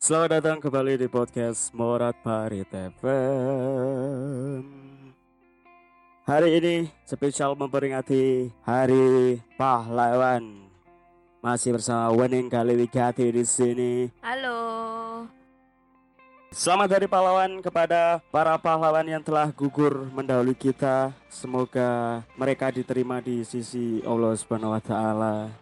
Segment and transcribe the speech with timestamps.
[0.00, 4.64] Selamat datang kembali di podcast Morat Parit FM.
[6.24, 10.72] Hari ini spesial memperingati Hari Pahlawan.
[11.44, 14.08] Masih bersama Wening Kali Wigati di sini.
[14.24, 14.56] Halo.
[16.48, 21.12] Selamat Hari Pahlawan kepada para pahlawan yang telah gugur mendahului kita.
[21.28, 25.52] Semoga mereka diterima di sisi Allah Subhanahu wa taala.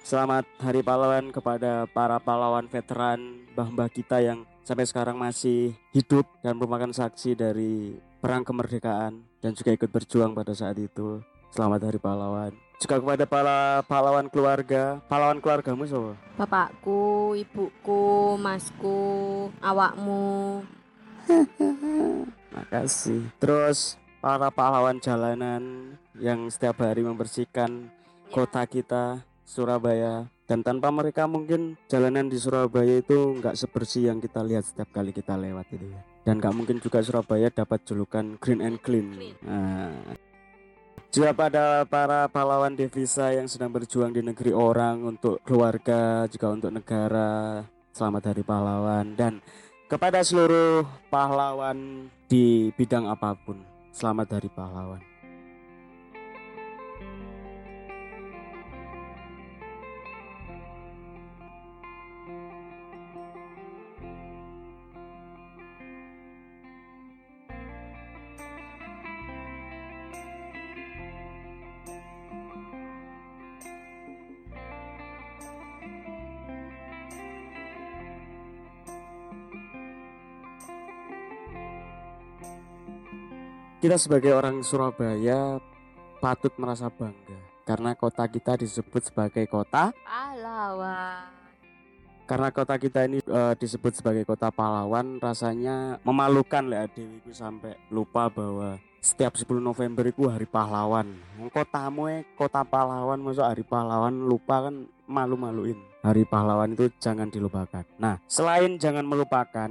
[0.00, 6.56] Selamat Hari Pahlawan kepada para pahlawan veteran mbah-mbah kita yang sampai sekarang masih hidup dan
[6.56, 11.20] merupakan saksi dari perang kemerdekaan dan juga ikut berjuang pada saat itu.
[11.52, 12.52] Selamat Hari Pahlawan.
[12.80, 16.12] Juga kepada para pahlawan keluarga, pahlawan keluargamu siapa?
[16.40, 19.00] Bapakku, ibuku, masku,
[19.60, 20.64] awakmu.
[22.56, 23.28] Makasih.
[23.36, 27.92] Terus para pahlawan jalanan yang setiap hari membersihkan
[28.32, 30.30] kota kita, Surabaya.
[30.46, 35.10] Dan tanpa mereka mungkin jalanan di Surabaya itu nggak sebersih yang kita lihat setiap kali
[35.10, 36.00] kita lewat itu ya.
[36.22, 39.34] Dan nggak mungkin juga Surabaya dapat julukan green and clean.
[39.42, 39.90] Nah,
[41.10, 46.70] juga pada para pahlawan devisa yang sedang berjuang di negeri orang untuk keluarga, juga untuk
[46.70, 47.66] negara.
[47.90, 49.42] Selamat Hari Pahlawan dan
[49.90, 53.58] kepada seluruh pahlawan di bidang apa pun.
[53.90, 55.09] Selamat Hari Pahlawan.
[83.90, 85.58] Kita sebagai orang Surabaya
[86.22, 87.34] patut merasa bangga
[87.66, 91.26] karena kota kita disebut sebagai kota Pahlawan.
[92.22, 97.18] karena kota kita ini eh, disebut sebagai kota pahlawan rasanya memalukan lah Dewi.
[97.18, 101.10] Ku sampai lupa bahwa setiap 10 November itu hari pahlawan
[101.50, 105.82] kotamu eh kota pahlawan masuk hari pahlawan lupa kan malu-maluin.
[106.06, 107.82] Hari pahlawan itu jangan dilupakan.
[107.98, 109.66] Nah selain jangan melupakan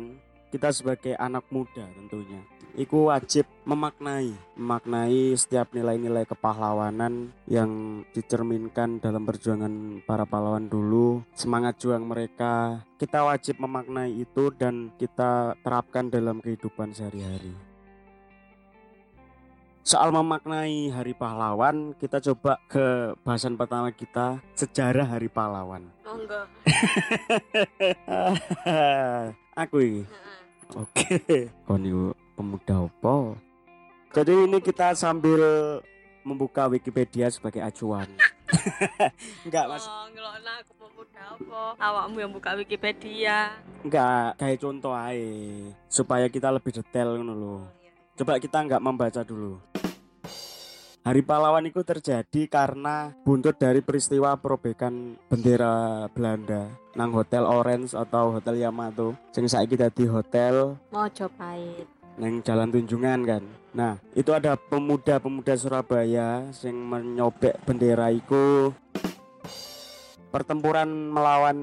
[0.50, 2.42] kita sebagai anak muda tentunya
[2.78, 11.82] Iku wajib memaknai, memaknai setiap nilai-nilai kepahlawanan yang dicerminkan dalam perjuangan para pahlawan dulu, semangat
[11.82, 12.86] juang mereka.
[13.02, 17.52] Kita wajib memaknai itu dan kita terapkan dalam kehidupan sehari-hari.
[19.84, 25.90] Soal memaknai Hari Pahlawan, kita coba ke bahasan pertama kita, sejarah Hari Pahlawan.
[26.06, 26.46] Monggo.
[29.60, 30.04] Aku ini.
[30.72, 31.52] Oke.
[31.68, 33.36] Kon iku pemuda apa?
[34.16, 35.44] Jadi ini kita sambil
[36.24, 38.08] membuka Wikipedia sebagai acuan.
[39.46, 39.84] enggak, Mas.
[39.84, 41.62] Oh, ngelokna aku pemuda apa?
[41.76, 43.52] Awakmu yang buka Wikipedia.
[43.84, 45.28] Enggak, kayak contoh aja
[45.92, 47.56] supaya kita lebih detail ngono lho.
[48.16, 49.60] Coba kita enggak membaca dulu.
[51.00, 58.36] Hari Pahlawan itu terjadi karena buntut dari peristiwa perobekan bendera Belanda nang Hotel Orange atau
[58.36, 59.16] Hotel Yamato.
[59.32, 61.88] Sing saiki dadi hotel Mojopahit.
[62.20, 63.44] neng Jalan Tunjungan kan.
[63.72, 68.76] Nah, itu ada pemuda-pemuda Surabaya yang menyobek bendera itu
[70.28, 71.58] pertempuran melawan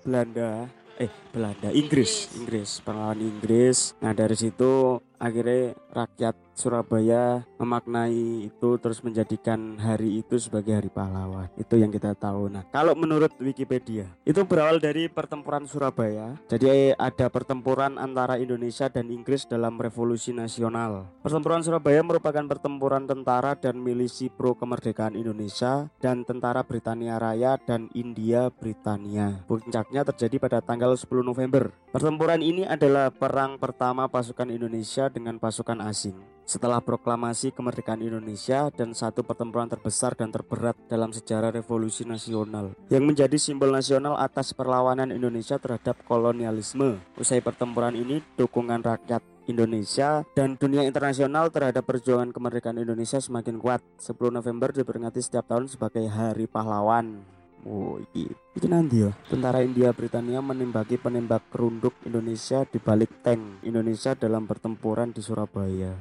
[0.00, 0.64] Belanda.
[0.98, 3.94] Eh, Belanda, Inggris, Inggris, melawan Inggris.
[4.02, 11.46] Nah, dari situ akhirnya rakyat Surabaya memaknai itu terus menjadikan hari itu sebagai hari pahlawan.
[11.54, 12.50] Itu yang kita tahu.
[12.50, 16.34] Nah, kalau menurut Wikipedia, itu berawal dari pertempuran Surabaya.
[16.50, 21.06] Jadi ada pertempuran antara Indonesia dan Inggris dalam revolusi nasional.
[21.22, 27.86] Pertempuran Surabaya merupakan pertempuran tentara dan milisi pro kemerdekaan Indonesia dan tentara Britania Raya dan
[27.94, 29.46] India Britania.
[29.46, 31.70] Puncaknya terjadi pada tanggal 10 November.
[31.88, 36.16] Pertempuran ini adalah perang pertama pasukan Indonesia dengan pasukan asing.
[36.48, 43.04] Setelah proklamasi kemerdekaan Indonesia dan satu pertempuran terbesar dan terberat dalam sejarah revolusi nasional yang
[43.04, 46.96] menjadi simbol nasional atas perlawanan Indonesia terhadap kolonialisme.
[47.20, 53.80] Usai pertempuran ini, dukungan rakyat Indonesia dan dunia internasional terhadap perjuangan kemerdekaan Indonesia semakin kuat.
[54.00, 57.37] 10 November diperingati setiap tahun sebagai Hari Pahlawan.
[57.66, 59.10] Oh, iki, iki nanti ya.
[59.26, 65.94] Tentara India Britania menembaki penembak kerunduk Indonesia di balik tank Indonesia dalam pertempuran di Surabaya.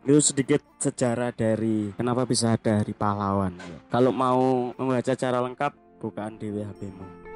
[0.00, 3.52] Itu sedikit sejarah dari kenapa bisa ada hari pahlawan.
[3.92, 7.29] Kalau mau membaca cara lengkap, bukaan di WHP-mu.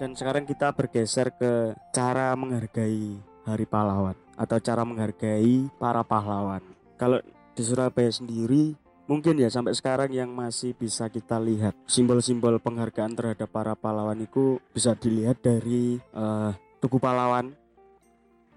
[0.00, 6.64] Dan sekarang kita bergeser ke cara menghargai Hari Pahlawan atau cara menghargai para pahlawan.
[6.96, 7.20] Kalau
[7.52, 8.72] di Surabaya sendiri
[9.04, 14.56] mungkin ya sampai sekarang yang masih bisa kita lihat simbol-simbol penghargaan terhadap para pahlawan itu
[14.72, 16.50] bisa dilihat dari eh,
[16.80, 17.52] Tugu Pahlawan.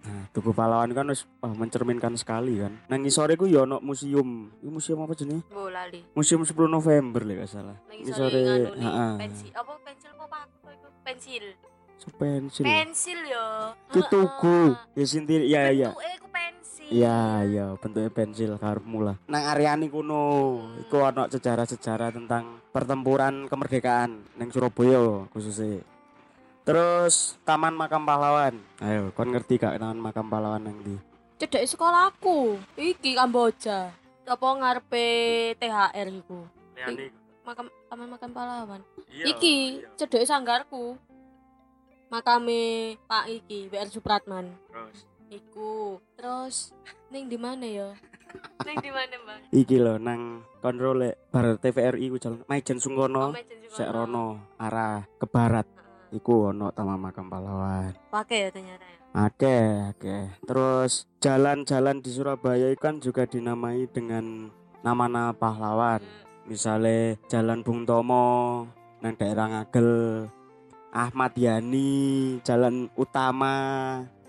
[0.03, 2.71] Nah, Tugu Pahlawan kan wis, wah, mencerminkan sekali kan.
[2.87, 4.47] Nang sore ku ya ono museum.
[4.63, 5.43] Ini museum apa jenis?
[5.51, 6.07] Bu lali.
[6.15, 7.75] Museum 10 November lek salah.
[7.91, 9.13] Ini sore sore, heeh.
[9.19, 10.52] pensil apa pensil apa?
[11.03, 11.45] Pensil.
[11.99, 12.63] So, pensil.
[12.63, 13.75] Pensil yo.
[13.91, 14.75] Itu tugu.
[14.95, 15.91] Ya sinti ya ya.
[16.31, 16.87] Pensil.
[16.91, 19.15] Iya, iya, bentuknya pensil karepmu lah.
[19.31, 25.79] Nang areane kuno, iku ono sejarah-sejarah tentang pertempuran kemerdekaan nang Surabaya khususnya.
[26.63, 28.55] Terus Taman Makam Pahlawan.
[28.79, 30.95] Ayo, kon ngerti gak Taman Makam Pahlawan nang ndi?
[31.39, 32.59] Cedek sekolahku.
[32.79, 33.91] Iki Kamboja.
[34.23, 35.07] Apa ngarepe
[35.59, 36.47] THR iku?
[37.43, 38.81] Makam taman makam pahlawan.
[39.11, 39.55] Iya, iki
[39.99, 40.95] cedek sanggarku.
[42.07, 44.55] Makame Pak iki WR Supratman.
[44.71, 44.99] Terus
[45.33, 45.97] Iku.
[46.15, 46.71] Terus
[47.09, 47.89] ning di mana ya?
[48.67, 49.39] ning di mana, Bang?
[49.49, 53.33] iki lho nang kontrol lek bar TVRI ku jalan Maijen Sungkono.
[53.33, 53.73] Juga.
[53.73, 55.65] Sek rono arah ke barat
[56.13, 57.91] iku ono Taman Makam Pahlawan.
[58.13, 58.97] Pakai ya ternyata ya.
[59.13, 59.57] Oke,
[59.93, 60.17] oke.
[60.41, 64.49] Terus jalan-jalan di Surabaya kan juga dinamai dengan
[64.81, 66.01] nama-nama pahlawan.
[66.43, 68.67] Misalnya Jalan Bung Tomo,
[68.99, 70.27] nang daerah Ngagel,
[70.91, 73.55] Ahmad Yani, Jalan Utama,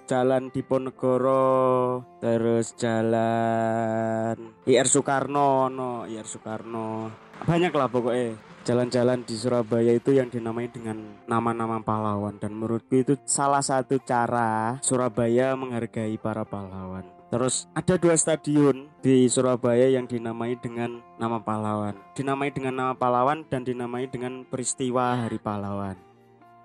[0.05, 4.37] Jalan Diponegoro, terus Jalan
[4.69, 7.08] IR Soekarno, no IR Soekarno.
[7.44, 10.96] Banyak lah pokoknya jalan-jalan di Surabaya itu yang dinamai dengan
[11.28, 17.13] nama-nama pahlawan dan menurutku itu salah satu cara Surabaya menghargai para pahlawan.
[17.34, 21.98] Terus ada dua stadion di Surabaya yang dinamai dengan nama pahlawan.
[22.14, 25.98] Dinamai dengan nama pahlawan dan dinamai dengan peristiwa Hari Pahlawan.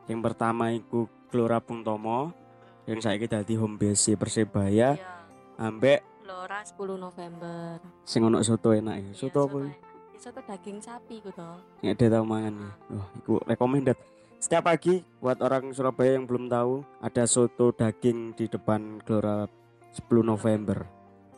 [0.05, 2.37] Yang pertama itu Gelora Bung Tomo
[2.85, 5.09] yang saya dadi home base Persebaya Iya.
[5.57, 7.81] ambek Lora 10 November.
[8.05, 9.01] sing ono soto enak ya.
[9.09, 9.57] Iya, Soto apa?
[9.57, 9.73] ya?
[9.73, 9.73] enak.
[9.73, 11.57] Ya, Soto daging sapi ku toh.
[11.81, 12.71] Nggak ada tahu mangan ya.
[12.93, 13.97] Wah, itu recommended.
[14.37, 19.49] Setiap pagi buat orang Surabaya yang belum tahu ada soto daging di depan Gelora
[19.93, 20.85] 10 November.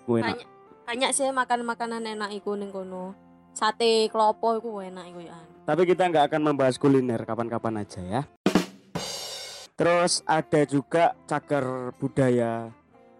[0.06, 0.38] Gue enak.
[0.38, 0.50] Banyak
[0.92, 3.16] banyak sih makan makanan enak iku ning kono.
[3.56, 5.40] Sate klopo iku enak iku ya.
[5.64, 8.22] Tapi kita nggak akan membahas kuliner kapan-kapan aja ya.
[9.80, 12.70] Terus ada juga cagar budaya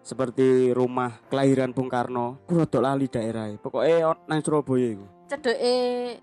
[0.04, 2.44] seperti rumah kelahiran Bung Karno.
[2.46, 3.48] Rodok lali daerah.
[3.56, 5.06] Pokoknya nang Surabaya itu.
[5.32, 5.74] Cedeke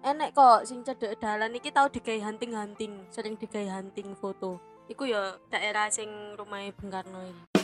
[0.06, 4.62] enek kok sing cedek dalan iki tau digawe hunting-hunting, sering digawe hunting foto.
[4.86, 7.59] Iku ya daerah sing rumahnya Bung Karno iki.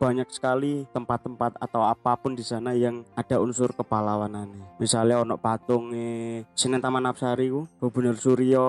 [0.00, 4.48] Banyak sekali tempat-tempat atau apa pun di sana yang ada unsur kepahlawanan
[4.80, 8.68] misalnya ono patungnya Senen Taman Apsari ku Gubernur Suryo.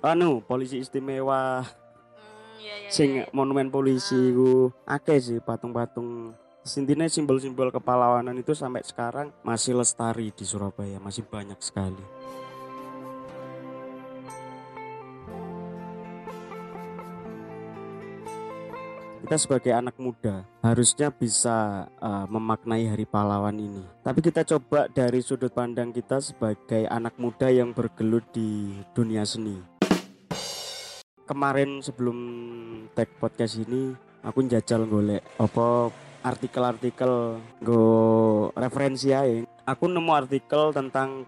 [0.00, 1.60] Anu polisi istimewa.
[1.64, 2.88] Hmm, iya iya.
[2.88, 3.24] sing iya.
[3.36, 4.72] monumen polisi ku.
[4.88, 6.32] Akeh sih patung-patung.
[6.64, 12.23] Intinya simbol-simbol kepahlawanan itu sampai sekarang masih lestari di Surabaya masih banyak sekali
[19.24, 23.80] kita sebagai anak muda harusnya bisa uh, memaknai hari pahlawan ini.
[24.04, 29.56] Tapi kita coba dari sudut pandang kita sebagai anak muda yang bergelut di dunia seni.
[31.24, 32.18] Kemarin sebelum
[32.92, 35.88] tag podcast ini aku njajal golek apa
[36.20, 37.80] artikel-artikel go
[38.52, 39.40] referensi aja.
[39.64, 41.24] Aku nemu artikel tentang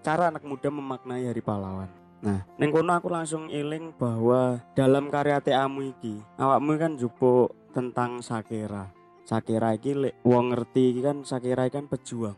[0.00, 2.03] cara anak muda memaknai hari pahlawan.
[2.24, 8.24] Nah, neng kono aku langsung eling bahwa dalam karya TAmu iki, awakmu kan jupuk tentang
[8.24, 8.88] Sakera.
[9.28, 12.32] Sakera iki lek wong ngerti iki kan Sakera iki kan pejuang.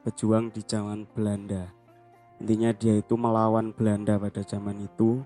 [0.00, 1.68] Pejuang di zaman Belanda.
[2.40, 5.20] Intinya dia itu melawan Belanda pada zaman itu.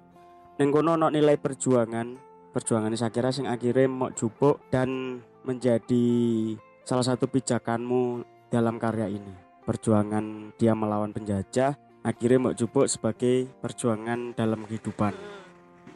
[0.58, 2.18] Neng kono ono nilai perjuangan,
[2.50, 6.06] perjuangan Sakera sing akhirnya mau jupuk dan menjadi
[6.82, 9.34] salah satu pijakanmu dalam karya ini.
[9.62, 15.10] Perjuangan dia melawan penjajah akhirnya mau jupuk sebagai perjuangan dalam kehidupan.
[15.10, 15.34] Hmm.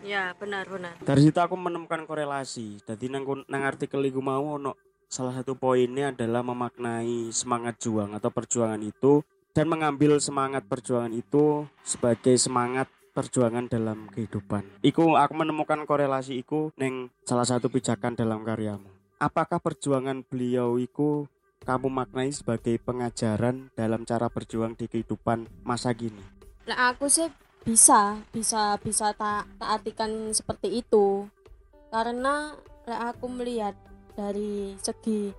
[0.02, 0.98] Ya, benar benar.
[0.98, 2.82] Dari situ aku menemukan korelasi.
[2.82, 4.74] Jadi nang nang artikel iku mau ono
[5.06, 9.22] salah satu poinnya adalah memaknai semangat juang atau perjuangan itu
[9.54, 14.80] dan mengambil semangat perjuangan itu sebagai semangat perjuangan dalam kehidupan.
[14.80, 18.88] Iku aku menemukan korelasi iku neng salah satu pijakan dalam karyamu.
[19.20, 21.28] Apakah perjuangan beliau iku
[21.60, 26.22] kamu maknai sebagai pengajaran dalam cara berjuang di kehidupan masa kini?
[26.64, 27.28] Nah, aku sih
[27.62, 31.28] bisa, bisa, bisa tak artikan seperti itu.
[31.92, 32.56] Karena
[32.88, 33.76] lah aku melihat
[34.16, 35.30] dari segi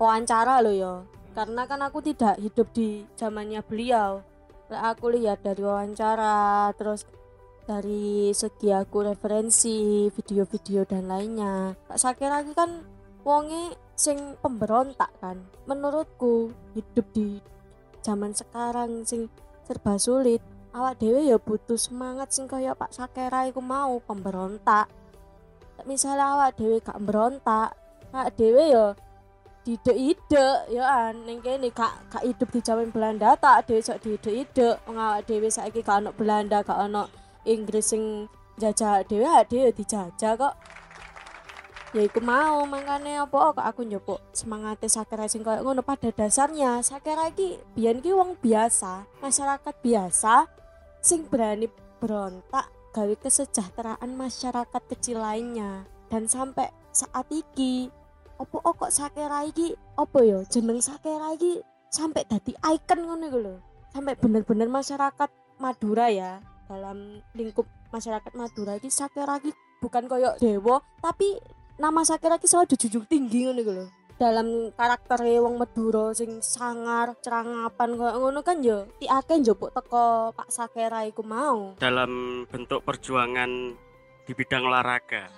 [0.00, 0.94] wawancara loh ya.
[1.36, 4.24] Karena kan aku tidak hidup di zamannya beliau.
[4.72, 7.04] Lah aku lihat dari wawancara terus
[7.66, 12.86] dari segi aku referensi video-video dan lainnya Pak Sakira iki kan
[13.26, 15.42] wonge sing pemberontak kan.
[15.64, 17.40] Menurutku hidup di
[18.04, 19.32] zaman sekarang sing
[19.66, 20.38] serba sulit
[20.70, 24.86] awak dewe ya butuh semangat sing kaya Pak Sakera iku mau pemberontak.
[25.88, 27.74] Misalnya awak dewe gak berontak
[28.12, 28.86] awak dewe ya
[29.66, 34.78] ide-ide ya an ning kene gak gak hidup di zaman Belanda tak dhewe sok ide-ide
[34.86, 37.10] wong awak dhewe saiki gak ono Belanda gak ono
[37.42, 38.30] Inggris sing
[38.62, 40.54] jajah dhewe dhewe dijajah kok
[41.94, 43.54] ya iku mau makanya apa?
[43.54, 45.86] Kok aku njupuk semangatnya sakera sing koyo ngono.
[45.86, 50.50] Pada dasarnya sakera iki biyen ki wong biasa masyarakat biasa
[51.04, 51.70] sing berani
[52.02, 55.86] berontak gawe kesejahteraan masyarakat kecil lainnya.
[56.10, 57.90] Dan sampai saat iki
[58.40, 61.62] opo kok sakera iki opo yo jeneng sakera iki
[61.92, 63.54] sampai dadi icon ngono iku lho.
[63.94, 67.64] Sampai bener-bener masyarakat Madura ya dalam lingkup
[67.94, 71.36] masyarakat Madura iki sakera iki bukan koyo dewa tapi
[71.76, 73.86] nama sakera iki selalu dijunjung tinggi ngono lho.
[74.16, 80.48] Dalam karakter wong Madura sing sangar cerangapan koyo ngono kan yo tiake njupuk teko Pak
[80.48, 81.76] Sakera iku mau.
[81.76, 83.76] Dalam bentuk perjuangan
[84.24, 85.28] di bidang olahraga.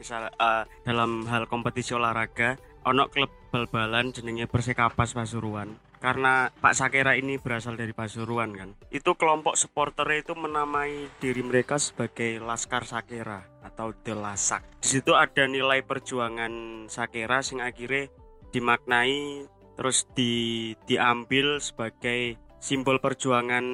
[0.00, 2.56] Misal uh, dalam hal kompetisi olahraga
[2.88, 8.76] ono klub bal-balan jenenge Persekapas Pasuruan karena Pak Sakera ini berasal dari Pasuruan kan?
[8.92, 14.84] Itu kelompok supporter itu menamai diri mereka sebagai Laskar Sakera atau The Lasak.
[14.84, 18.12] Di situ ada nilai perjuangan Sakera sing akhirnya
[18.52, 19.48] dimaknai
[19.80, 23.64] terus di diambil sebagai simbol perjuangan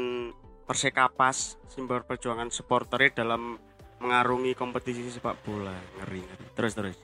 [0.71, 3.59] Persekapas simbol perjuangan supporternya dalam
[3.99, 5.75] mengarungi kompetisi sepak bola.
[5.99, 6.23] Ngeri,
[6.55, 6.97] terus terus.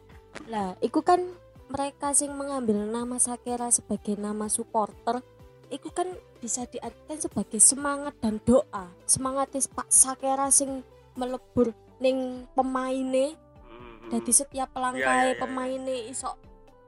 [0.46, 1.18] Lah iku kan
[1.66, 5.22] mereka sing mengambil nama Sakera sebagai nama supporter
[5.66, 6.06] iku kan
[6.38, 8.86] bisa diartikan sebagai semangat dan doa.
[9.08, 10.86] Semangat Pak Sakera sing
[11.18, 13.34] melebur ning pemaine.
[13.66, 15.40] Hmm, jadi setiap Iya, langkah iya, iya.
[15.40, 16.30] pemaine iso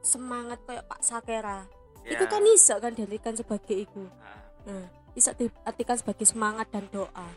[0.05, 1.67] semangat kayak Pak Sakera.
[2.07, 2.17] Ya.
[2.17, 4.05] iku kan iso kan diartikan sebagai iku.
[4.07, 4.85] Nah, nah
[5.19, 7.29] iso diartikan sebagai semangat dan doa.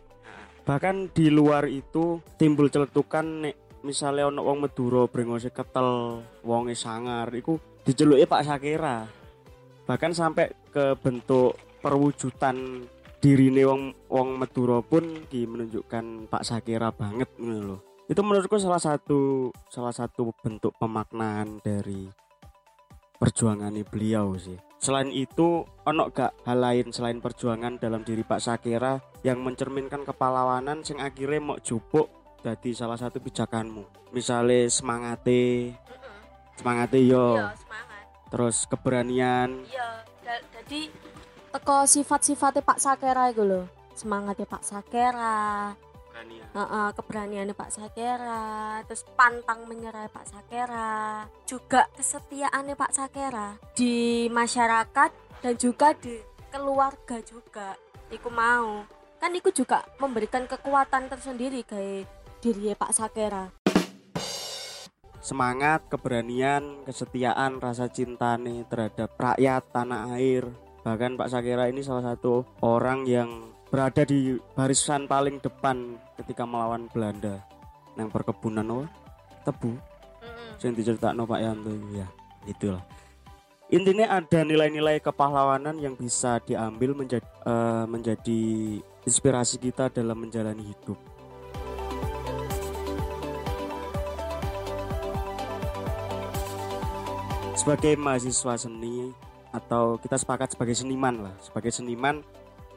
[0.62, 7.30] Bahkan di luar itu timbul celetukan nek misalnya ono wong Madura brengose ketel wonge sangar
[7.34, 9.06] iku diceluki Pak Sakera
[9.90, 12.86] bahkan sampai ke bentuk perwujudan
[13.22, 19.50] dirine wong wong Madura pun di menunjukkan Pak Sakera banget ngono itu menurutku salah satu
[19.72, 22.12] salah satu bentuk pemaknaan dari
[23.22, 24.60] perjuangan beliau sih.
[24.82, 30.82] Selain itu ono gak hal lain selain perjuangan dalam diri Pak Sakera yang mencerminkan kepahlawanan
[30.82, 32.10] sing akhirnya mau jupuk
[32.42, 34.12] jadi salah satu pijakanmu.
[34.12, 35.78] Misalnya semangate
[36.58, 37.38] semangate yo.
[37.38, 38.04] Iya semangat.
[38.34, 39.50] Terus keberanian.
[39.70, 39.90] Iya
[40.26, 40.82] jadi
[41.52, 45.76] teko sifat-sifatnya Pak Sakera itu loh semangatnya Pak Sakera.
[45.78, 46.48] Keberanian.
[46.52, 53.48] Heeh, keberaniannya Pak Sakera, terus pantang menyerah Pak Sakera, juga kesetiaannya Pak Sakera.
[53.78, 56.20] Di masyarakat dan juga di
[56.52, 57.78] keluarga juga.
[58.12, 58.84] Iku mau,
[59.18, 63.46] kan iku juga memberikan kekuatan tersendiri kayak diri Pak Sakera.
[65.22, 70.50] semangat keberanian kesetiaan rasa cinta nih terhadap rakyat tanah air.
[70.82, 73.30] Bahkan Pak Sakera ini salah satu orang yang
[73.70, 77.46] berada di barisan paling depan ketika melawan Belanda.
[77.94, 78.90] Yang perkebunan oh,
[79.46, 79.78] tebu.
[80.66, 82.10] Yang diceritakno Pak Yanto ya
[82.50, 82.82] itulah.
[83.70, 88.42] Intinya ada nilai-nilai kepahlawanan yang bisa diambil menjadi eh, menjadi
[89.06, 91.11] inspirasi kita dalam menjalani hidup
[97.62, 99.14] sebagai mahasiswa seni
[99.54, 101.36] atau kita sepakat sebagai seniman lah.
[101.46, 102.26] Sebagai seniman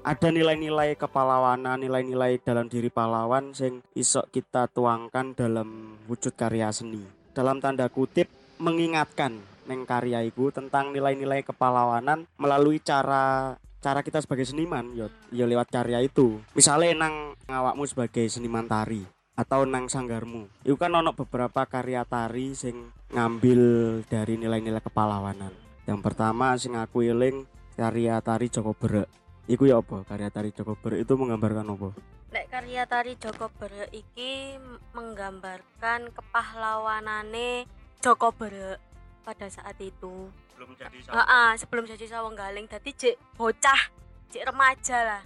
[0.05, 7.01] ada nilai-nilai kepahlawanan nilai-nilai dalam diri pahlawan sing isok kita tuangkan dalam wujud karya seni.
[7.33, 8.29] Dalam tanda kutip
[8.61, 15.49] mengingatkan neng karya iku tentang nilai-nilai kepahlawanan melalui cara cara kita sebagai seniman yo yo
[15.49, 16.45] lewat karya itu.
[16.53, 20.47] Misalnya nang ngawakmu sebagai seniman tari atau nang sanggarmu.
[20.63, 23.61] Itu kan ono beberapa karya tari sing ngambil
[24.07, 25.51] dari nilai-nilai kepahlawanan.
[25.85, 29.11] Yang pertama sing aku eling karya tari Joko Berek.
[29.45, 30.07] Iku ya apa?
[30.09, 31.91] Karya tari Joko Berek itu menggambarkan apa?
[32.33, 34.57] Nek karya tari Joko Berek iki
[34.97, 37.69] menggambarkan kepahlawanane
[38.01, 38.81] Joko Berek
[39.27, 40.31] pada saat itu.
[40.55, 42.71] belum jadi Heeh, sebelum jadi sawang galing.
[42.71, 43.91] Dadi cek bocah,
[44.31, 45.23] cek remaja lah.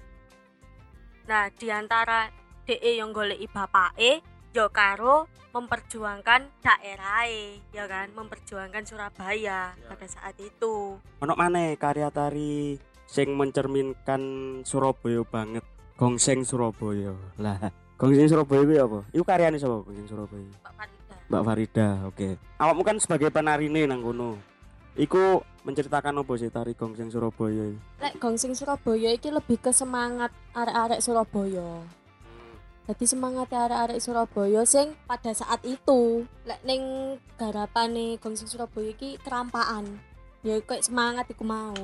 [1.28, 2.32] Nah, di antara
[2.68, 4.20] DE yang goleki bapake
[4.52, 9.88] yo karo memperjuangkan daerahe, ya kan, memperjuangkan Surabaya Ya.
[9.88, 11.00] pada saat itu.
[11.00, 12.76] ono mana karya tari
[13.08, 14.20] sing mencerminkan
[14.62, 15.64] Surabaya banget
[15.96, 18.98] gongseng Surabaya lah Gongseng Surabaya itu apa?
[19.10, 20.46] Iku karyane sapa Gongseng Surabaya?
[20.62, 22.28] Pak Farida Mbak Farida, oke.
[22.54, 24.38] Awakmu kan sebagai penarine nang kono.
[24.94, 27.64] Iku menceritakan apa sih tari Gongseng Surabaya?
[27.66, 27.78] iki?
[27.98, 31.82] lek gongsing Surabaya iki lebih ke semangat arek-arek Surabaya
[32.88, 36.80] jadi semangat arek-arek Surabaya sing pada saat itu lek ning
[37.36, 40.00] garapane gongsing Surabaya iki kerampaan.
[40.40, 41.76] Ya kayak semangat iku mau.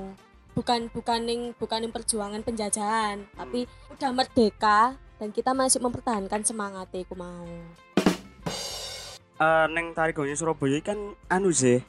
[0.56, 6.88] Bukan bukan ning bukan ning perjuangan penjajahan tapi udah merdeka dan kita masih mempertahankan semangat
[6.96, 7.44] iku mau.
[9.36, 10.96] Eh neng tari Gongseng Surabaya kan
[11.28, 11.84] anu sih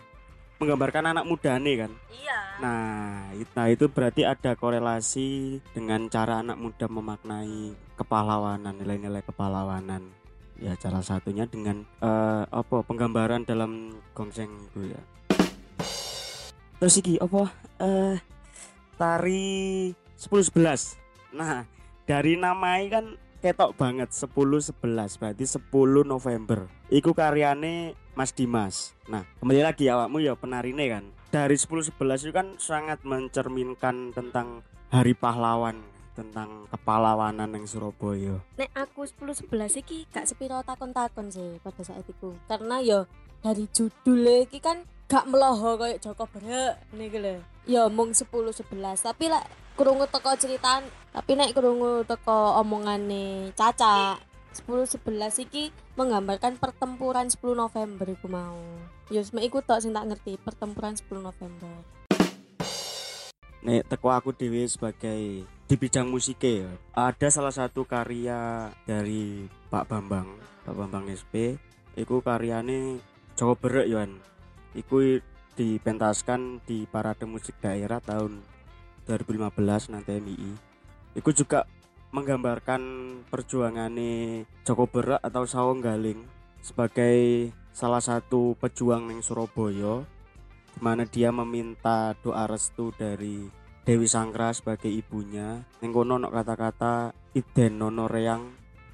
[0.58, 1.92] menggambarkan anak muda nih kan.
[2.12, 9.20] iya Nah, it- nah itu berarti ada korelasi dengan cara anak muda memaknai kepahlawanan, nilai-nilai
[9.22, 10.08] kepahlawanan.
[10.56, 15.02] Ya, salah satunya dengan eh, apa penggambaran dalam gongseng itu ya.
[16.80, 18.16] Terus iki apa eh
[18.96, 20.96] tari 10 11.
[21.36, 21.68] Nah,
[22.08, 24.32] dari namai kan ketok banget 10
[24.64, 25.68] 11 berarti 10
[26.04, 26.72] November.
[26.88, 28.96] Iku karyane Mas Dimas.
[29.12, 31.04] Nah, kembali lagi awakmu ya penarine kan.
[31.36, 35.84] Dari 10 11 itu kan sangat mencerminkan tentang Hari Pahlawan,
[36.16, 38.40] tentang kepahlawanan yang Surabaya.
[38.56, 43.04] nek aku 10 11 iki gak sepiro takon-takon sih pada saat itu karena yo
[43.44, 47.36] dari judul iki kan gak meloho kayak Joko Berek nih lho
[47.68, 48.72] ya mung 10 11
[49.04, 49.44] tapi lah
[49.76, 54.16] krungu teko ceritaan tapi nek krungu teko omongane Caca
[54.56, 58.56] 10 11 iki menggambarkan pertempuran 10 November iku mau
[59.12, 61.76] ya semek iku tok sing tak ngerti pertempuran 10 November
[63.66, 66.70] Nek teko aku dewe sebagai di bidang musike ya.
[66.94, 71.58] Ada salah satu karya dari Pak Bambang, Pak Bambang SP.
[71.98, 73.02] Iku karyane
[73.34, 74.22] Jawa Berek Yohan.
[74.78, 75.18] Iku
[75.58, 78.46] dipentaskan di Parade Musik Daerah tahun
[79.10, 79.50] 2015
[79.98, 80.52] nanti MII.
[81.18, 81.66] Iku juga
[82.16, 82.82] menggambarkan
[83.28, 86.24] perjuangane Joko Berek atau Sawong Galing
[86.64, 90.08] sebagai salah satu pejuang ning Surabaya
[90.76, 93.48] di dia meminta doa restu dari
[93.86, 95.64] Dewi Sanggra sebagai ibunya.
[95.80, 98.44] Ning kono ono kata-kata Iden nono reyang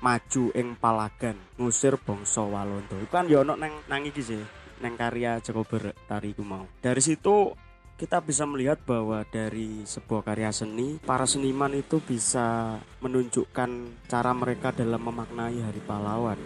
[0.02, 2.98] maju ing palagan ngusir bangsa Walanda.
[2.98, 4.42] Iku kan ya ono nang nang sih,
[4.82, 6.66] nang karya Joko Berek tari iku mau.
[6.82, 7.54] Dari situ
[8.02, 13.70] kita bisa melihat bahwa dari sebuah karya seni, para seniman itu bisa menunjukkan
[14.10, 16.42] cara mereka dalam memaknai Hari Pahlawan.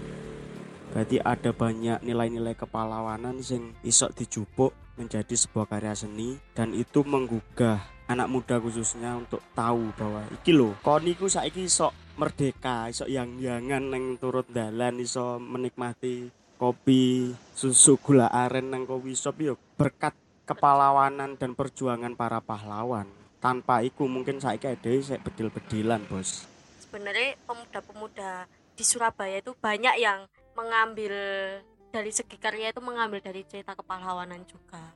[0.92, 7.80] Berarti ada banyak nilai-nilai kepahlawanan sing isok dijupuk menjadi sebuah karya seni dan itu menggugah
[8.12, 13.92] anak muda khususnya untuk tahu bahwa iki lho kon iku saiki iso merdeka iso yang-yangan
[13.92, 21.36] neng turut dalan iso menikmati kopi susu gula aren nang kopi shop yo berkat kepahlawanan
[21.36, 23.10] dan perjuangan para pahlawan
[23.42, 26.46] tanpa iku mungkin saiki ada saya bedil-bedilan bos
[26.86, 31.12] sebenarnya pemuda-pemuda di Surabaya itu banyak yang mengambil
[31.96, 34.92] dari segi karya itu mengambil dari cerita kepahlawanan juga.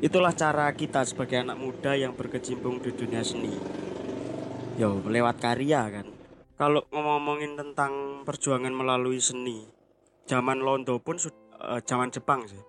[0.00, 3.52] Itulah cara kita sebagai anak muda yang berkecimpung di dunia seni.
[4.80, 6.06] Yo, lewat karya kan.
[6.56, 9.62] Kalau ngomongin tentang perjuangan melalui seni,
[10.24, 12.60] zaman Londo pun eh, zaman Jepang sih.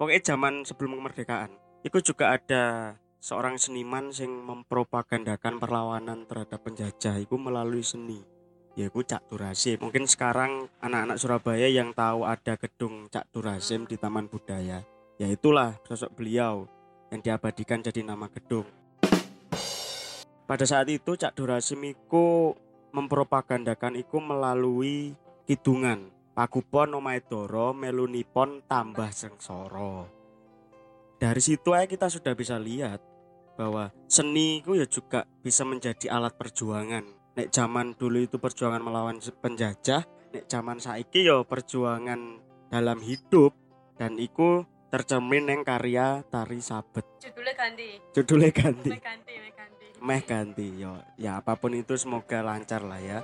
[0.00, 1.65] Pokoknya zaman sebelum kemerdekaan.
[1.86, 8.26] Itu juga ada seorang seniman yang mempropagandakan perlawanan terhadap penjajah itu melalui seni.
[8.74, 9.78] Yaitu Cak Durasim.
[9.78, 14.82] Mungkin sekarang anak-anak Surabaya yang tahu ada gedung Cak Durasim di Taman Budaya
[15.16, 16.68] ya itulah sosok beliau
[17.08, 18.68] yang diabadikan jadi nama gedung.
[20.46, 22.54] Pada saat itu Cak Durasim iku
[22.94, 25.14] mempropagandakan iku melalui
[25.48, 26.10] kidungan.
[26.36, 30.15] Pagupon Omaedoro melunipon tambah sengsara.
[31.16, 33.00] Dari situ aja kita sudah bisa lihat
[33.56, 37.04] bahwa seni itu ya juga bisa menjadi alat perjuangan.
[37.36, 43.56] Nek zaman dulu itu perjuangan melawan penjajah, nek zaman saiki ya perjuangan dalam hidup
[43.96, 47.88] dan iku tercermin yang karya tari sabet Judulnya ganti.
[48.14, 49.86] judulnya ganti ganti, ganti.
[49.98, 53.20] meh ganti yo ya apa pun itu semoga lancar lah ya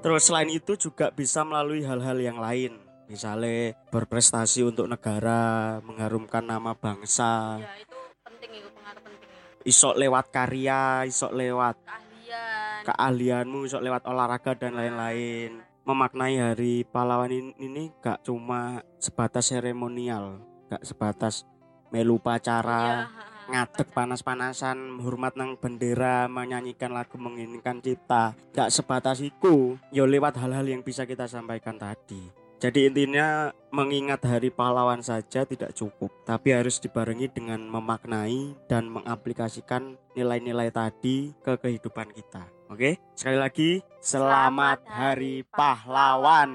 [0.00, 6.74] terus selain itu juga bisa melalui hal-hal yang lain misalnya berprestasi untuk negara mengharumkan nama
[6.74, 7.62] bangsa.
[7.62, 9.28] Ya itu penting itu pengaruh penting.
[9.66, 12.82] isok lewat karya isok lewat Keahlian.
[12.86, 15.62] keahlianmu isok lewat olahraga dan lain-lain.
[15.86, 21.46] Memaknai hari pahlawan ini, gak cuma sebatas seremonial gak sebatas
[21.94, 23.06] melu pacara
[23.46, 28.34] ngadeg panas-panasan hormat nang bendera menyanyikan lagu menginginkan cipta.
[28.50, 34.48] Gak sebatas iku yo lewat hal-hal yang bisa kita sampaikan tadi Jadi intinya mengingat hari
[34.48, 42.08] pahlawan saja tidak cukup, tapi harus dibarengi dengan memaknai dan mengaplikasikan nilai-nilai tadi ke kehidupan
[42.16, 42.48] kita.
[42.72, 46.50] Oke, sekali lagi selamat, Selamat hari Hari pahlawan.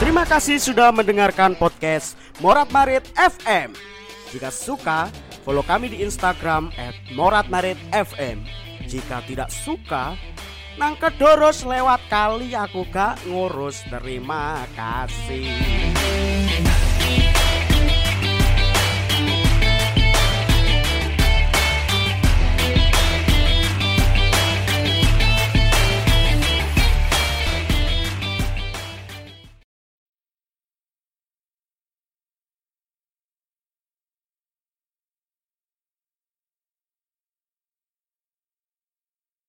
[0.00, 3.76] Terima kasih sudah mendengarkan podcast Morat Marit FM.
[4.32, 6.70] Jika suka, follow kami di Instagram
[7.12, 8.38] @moratmaritfm.
[8.88, 10.16] Jika tidak suka,
[10.78, 13.82] nang kedoros lewat kali aku gak ngurus.
[13.90, 16.37] Terima kasih.